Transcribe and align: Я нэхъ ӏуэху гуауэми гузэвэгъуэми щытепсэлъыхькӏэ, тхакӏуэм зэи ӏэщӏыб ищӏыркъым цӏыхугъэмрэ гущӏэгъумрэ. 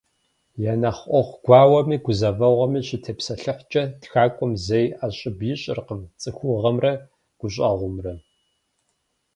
Я 0.71 0.73
нэхъ 0.81 1.03
ӏуэху 1.09 1.37
гуауэми 1.43 1.97
гузэвэгъуэми 2.05 2.79
щытепсэлъыхькӏэ, 2.87 3.83
тхакӏуэм 4.01 4.51
зэи 4.65 4.85
ӏэщӏыб 4.97 5.39
ищӏыркъым 5.51 6.01
цӏыхугъэмрэ 6.21 6.93
гущӏэгъумрэ. 7.39 8.13